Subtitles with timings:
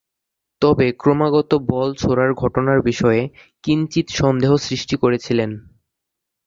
[0.61, 3.21] তবে ক্রমাগত বল ছোঁড়ার ঘটনার বিষয়ে
[3.63, 5.51] কিঞ্চিৎ সন্দেহ সৃষ্টি করেছিলেন।